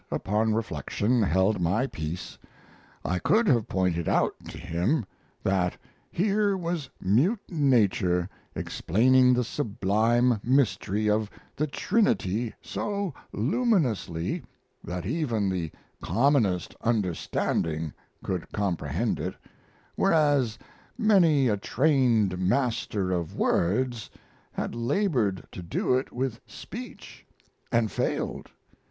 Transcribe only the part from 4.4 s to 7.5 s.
to him that here was mute